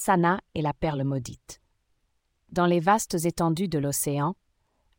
[0.00, 1.60] Sana et la perle maudite.
[2.50, 4.36] Dans les vastes étendues de l'océan,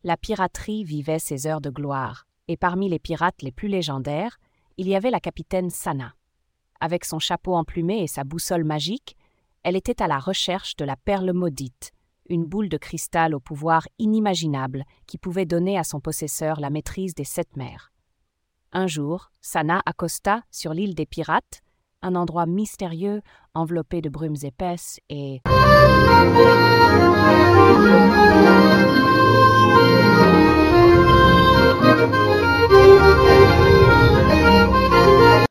[0.03, 4.41] la piraterie vivait ses heures de gloire, et parmi les pirates les plus légendaires,
[4.75, 6.15] il y avait la capitaine Sana.
[6.81, 9.15] Avec son chapeau emplumé et sa boussole magique,
[9.63, 11.93] elle était à la recherche de la perle maudite,
[12.27, 17.15] une boule de cristal au pouvoir inimaginable qui pouvait donner à son possesseur la maîtrise
[17.15, 17.93] des sept mers.
[18.73, 21.61] Un jour, Sana accosta sur l'île des pirates,
[22.01, 23.21] un endroit mystérieux
[23.53, 25.41] enveloppé de brumes épaisses et...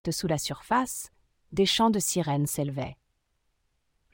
[0.05, 1.11] Dessous la surface,
[1.53, 2.97] des chants de sirènes s'élevaient.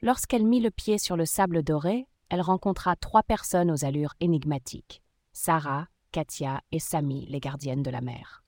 [0.01, 5.01] Lorsqu'elle mit le pied sur le sable doré, elle rencontra trois personnes aux allures énigmatiques
[5.31, 8.43] Sarah, Katia et Samy, les gardiennes de la mer.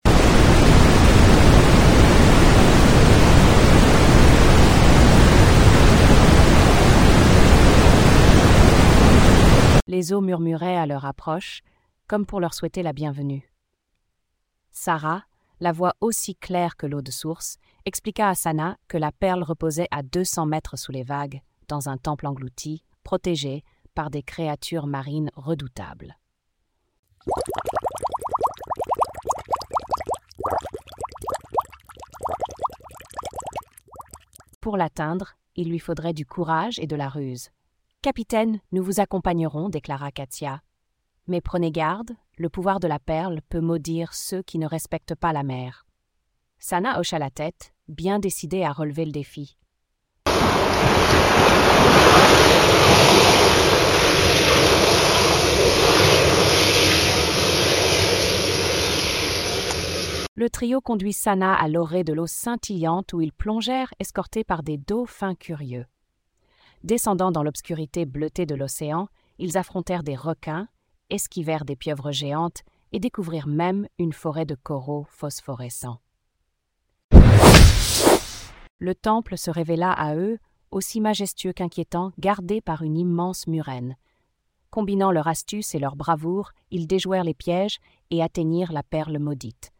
[9.97, 11.63] Les eaux murmuraient à leur approche,
[12.05, 13.51] comme pour leur souhaiter la bienvenue.
[14.69, 15.23] Sarah,
[15.59, 19.87] la voix aussi claire que l'eau de source, expliqua à Sana que la perle reposait
[19.89, 23.63] à 200 mètres sous les vagues, dans un temple englouti, protégé
[23.95, 26.15] par des créatures marines redoutables.
[34.61, 37.49] Pour l'atteindre, il lui faudrait du courage et de la ruse.
[38.07, 40.61] Capitaine, nous vous accompagnerons, déclara Katia.
[41.27, 45.33] Mais prenez garde, le pouvoir de la perle peut maudire ceux qui ne respectent pas
[45.33, 45.85] la mer.
[46.57, 49.57] Sana hocha la tête, bien décidée à relever le défi.
[60.37, 64.77] Le trio conduit Sana à l'orée de l'eau scintillante où ils plongèrent escortés par des
[64.77, 65.85] dauphins curieux.
[66.83, 69.07] Descendant dans l'obscurité bleutée de l'océan,
[69.39, 70.67] ils affrontèrent des requins,
[71.09, 75.99] esquivèrent des pieuvres géantes et découvrirent même une forêt de coraux phosphorescents.
[78.79, 80.37] Le temple se révéla à eux
[80.71, 83.95] aussi majestueux qu'inquiétant, gardé par une immense murène.
[84.69, 87.79] Combinant leur astuce et leur bravoure, ils déjouèrent les pièges
[88.11, 89.71] et atteignirent la perle maudite.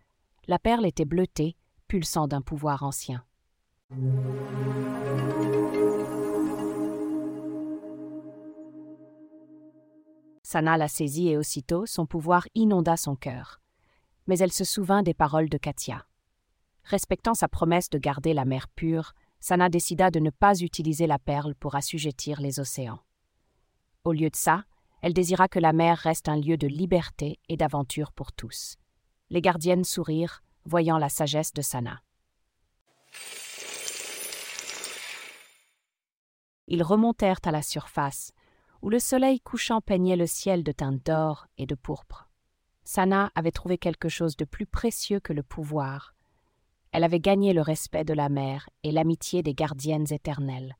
[0.47, 1.55] La perle était bleutée,
[1.87, 3.23] pulsant d'un pouvoir ancien.
[10.49, 13.59] Sana la saisit et aussitôt son pouvoir inonda son cœur.
[14.27, 16.07] Mais elle se souvint des paroles de Katia.
[16.85, 21.19] Respectant sa promesse de garder la mer pure, Sana décida de ne pas utiliser la
[21.19, 23.01] perle pour assujettir les océans.
[24.05, 24.63] Au lieu de ça,
[25.01, 28.77] elle désira que la mer reste un lieu de liberté et d'aventure pour tous
[29.29, 32.01] les gardiennes sourirent, voyant la sagesse de Sana.
[36.67, 38.31] Ils remontèrent à la surface,
[38.81, 42.29] où le soleil couchant peignait le ciel de teint d'or et de pourpre.
[42.83, 46.13] Sana avait trouvé quelque chose de plus précieux que le pouvoir.
[46.91, 50.77] Elle avait gagné le respect de la mer et l'amitié des gardiennes éternelles.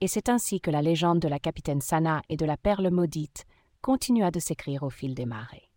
[0.00, 3.46] Et c'est ainsi que la légende de la capitaine Sana et de la perle maudite
[3.82, 5.67] continua de s'écrire au fil des marées.